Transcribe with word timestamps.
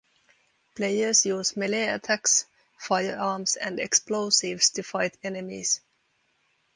Players 0.75 1.27
use 1.27 1.55
melee 1.55 1.85
attacks, 1.89 2.47
firearms 2.79 3.55
and 3.55 3.79
explosives 3.79 4.71
to 4.71 4.81
fight 4.81 5.15
enemies. 5.21 5.79